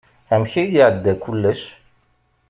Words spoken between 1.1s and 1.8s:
kullec?